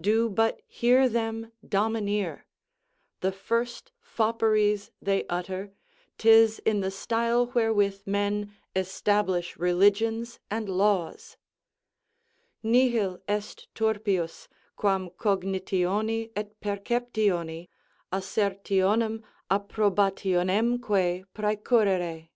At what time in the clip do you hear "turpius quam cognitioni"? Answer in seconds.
13.74-16.32